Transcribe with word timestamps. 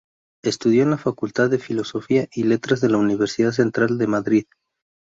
Estudió 0.43 0.81
en 0.81 0.89
la 0.89 0.97
Facultad 0.97 1.51
de 1.51 1.59
Filosofía 1.59 2.27
y 2.33 2.41
Letras 2.41 2.81
de 2.81 2.89
la 2.89 2.97
Universidad 2.97 3.51
Central 3.51 3.99
de 3.99 4.07
Madrid. 4.07 4.45